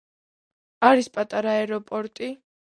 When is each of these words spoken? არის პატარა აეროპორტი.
არის 0.89 1.09
პატარა 1.19 1.53
აეროპორტი. 1.61 2.33